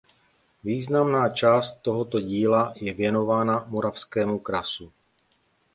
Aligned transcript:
Významná 0.63 1.29
část 1.29 1.81
tohoto 1.81 2.19
díla 2.19 2.73
je 2.75 2.93
věnována 2.93 3.65
Moravskému 3.67 4.39
krasu. 4.39 4.91